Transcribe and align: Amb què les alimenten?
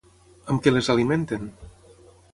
Amb 0.53 0.63
què 0.67 0.73
les 0.73 0.89
alimenten? 0.95 1.47